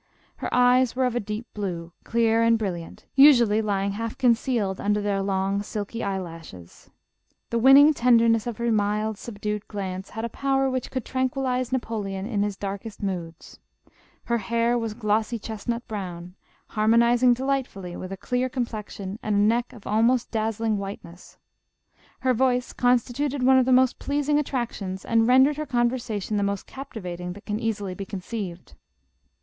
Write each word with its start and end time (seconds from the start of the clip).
Her 0.37 0.51
eyes 0.51 0.95
were 0.95 1.05
of 1.05 1.15
a 1.15 1.19
deep 1.19 1.45
blue, 1.53 1.91
clear 2.03 2.41
and 2.41 2.57
brilliant, 2.57 3.05
usually 3.13 3.61
lying 3.61 3.91
half 3.91 4.17
concealed 4.17 4.81
under 4.81 4.99
their 4.99 5.21
long 5.21 5.61
silky 5.61 6.03
eye 6.03 6.17
lashes. 6.17 6.89
The 7.51 7.59
winning 7.59 7.93
tenderness 7.93 8.47
of 8.47 8.57
her 8.57 8.71
mild, 8.71 9.19
subdued 9.19 9.67
glance, 9.67 10.09
had 10.09 10.25
a 10.25 10.29
power 10.29 10.71
which 10.71 10.89
could 10.89 11.05
tranquillize 11.05 11.71
Napoleon 11.71 12.25
in 12.25 12.41
his 12.41 12.57
darkest 12.57 13.03
moods. 13.03 13.59
Her 14.23 14.39
hair 14.39 14.75
was' 14.75 14.95
glossy 14.95 15.37
chestnut 15.37 15.87
brown,' 15.87 16.33
harmonizing 16.69 17.35
delightfully 17.35 17.95
with 17.95 18.11
a 18.11 18.17
clear 18.17 18.49
com 18.49 18.65
plexion 18.65 19.19
and 19.21 19.47
neck 19.47 19.71
of 19.71 19.85
almost 19.85 20.31
dazzling 20.31 20.79
whiteness. 20.79 21.37
Her 22.21 22.33
voice 22.33 22.73
constituted 22.73 23.43
one 23.43 23.59
of 23.59 23.65
the 23.65 23.71
most 23.71 23.99
pleasing 23.99 24.39
attractions 24.39 25.05
and 25.05 25.27
rendered 25.27 25.57
her 25.57 25.67
conversation 25.67 26.37
the* 26.37 26.41
most 26.43 26.65
captivating 26.65 27.33
that 27.33 27.45
can 27.45 27.59
easily 27.59 27.93
be 27.93 28.05
conceived." 28.07 28.73